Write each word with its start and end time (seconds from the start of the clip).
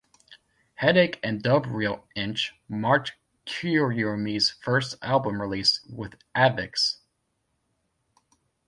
"Headache 0.77 1.19
and 1.21 1.43
Dub 1.43 1.67
Reel 1.67 2.07
Inch" 2.15 2.55
marked 2.67 3.13
Kuroyume's 3.45 4.49
first 4.49 4.95
album 5.03 5.39
release 5.39 5.79
with 5.87 6.15
Avex. 6.35 6.97